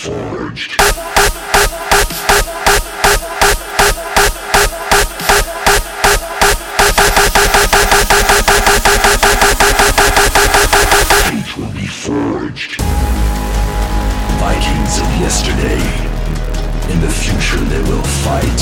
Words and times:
forged. 0.00 0.80
Fate 11.20 11.56
will 11.58 11.72
be 11.72 11.86
forged. 11.86 12.80
Vikings 14.40 14.96
of 15.00 15.10
yesterday. 15.20 15.84
In 16.90 17.00
the 17.02 17.12
future 17.12 17.60
they 17.68 17.82
will 17.82 18.02
fight. 18.24 18.60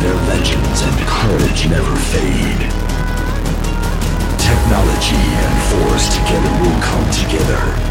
Their 0.00 0.14
legends 0.32 0.80
and 0.80 0.96
courage 1.06 1.68
never 1.68 1.96
fade 2.08 2.80
technology 4.40 5.16
and 5.16 5.54
force 5.68 6.08
together 6.16 6.50
will 6.62 6.80
come 6.80 7.10
together. 7.10 7.89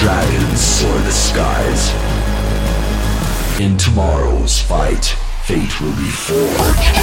Dragons 0.00 0.58
soar 0.58 0.98
the 1.00 1.12
skies. 1.12 1.90
In 3.60 3.76
tomorrow's 3.76 4.58
fight, 4.58 5.04
fate 5.44 5.78
will 5.78 5.94
be 5.94 6.08
forged. 6.08 6.96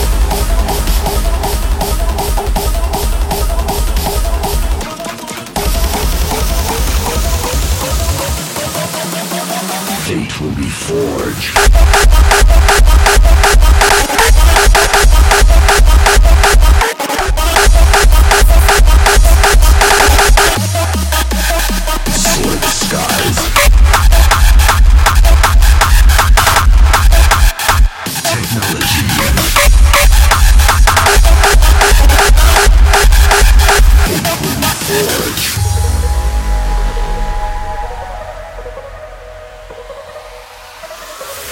Fate 10.08 10.42
will 10.42 10.56
be 10.56 10.68
forged. 10.68 12.27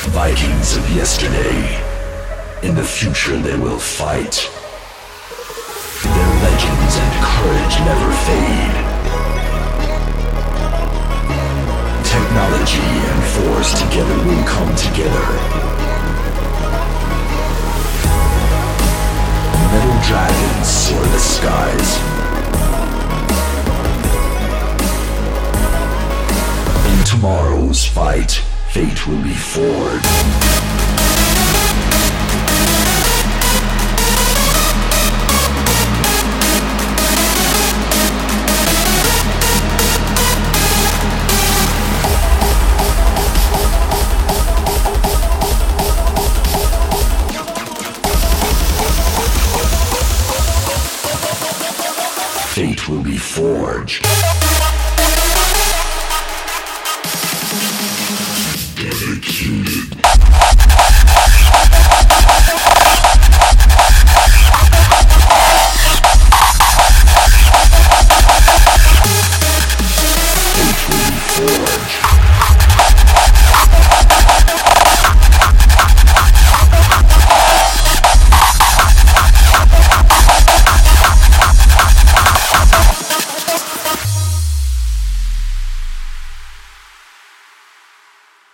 Vikings 0.10 0.78
of 0.78 0.90
yesterday. 0.92 1.82
In 2.64 2.76
the 2.76 2.84
future 2.84 3.38
they 3.38 3.58
will 3.58 3.80
fight. 3.80 4.50
Their 6.04 6.32
legends 6.46 6.96
and 7.04 7.14
courage 7.26 7.76
never 7.90 8.12
fade. 8.26 8.76
Technology 12.06 12.90
and 13.12 13.24
force 13.36 13.72
together 13.82 14.18
will 14.26 14.44
come 14.46 14.74
together. 14.76 15.26
Metal 19.72 19.98
dragons 20.08 20.68
soar 20.68 21.04
the 21.04 21.20
skies. 21.20 21.90
In 26.92 27.04
tomorrow's 27.06 27.86
fight, 27.86 28.42
fate 28.76 29.08
will 29.08 29.24
be 29.24 29.34
forged. 29.34 30.06
Fate 52.54 52.90
will 52.90 53.02
be 53.02 53.16
forged. 53.16 54.45